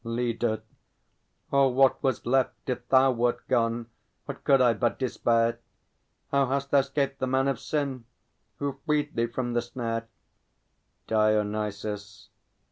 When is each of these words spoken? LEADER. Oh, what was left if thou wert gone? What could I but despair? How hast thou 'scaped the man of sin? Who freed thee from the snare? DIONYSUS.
LEADER. 0.03 0.63
Oh, 1.53 1.67
what 1.67 2.01
was 2.01 2.25
left 2.25 2.67
if 2.67 2.89
thou 2.89 3.11
wert 3.11 3.47
gone? 3.47 3.85
What 4.25 4.43
could 4.43 4.59
I 4.59 4.73
but 4.73 4.97
despair? 4.97 5.59
How 6.31 6.47
hast 6.47 6.71
thou 6.71 6.81
'scaped 6.81 7.19
the 7.19 7.27
man 7.27 7.47
of 7.47 7.59
sin? 7.59 8.05
Who 8.57 8.79
freed 8.87 9.15
thee 9.15 9.27
from 9.27 9.53
the 9.53 9.61
snare? 9.61 10.07
DIONYSUS. 11.05 12.29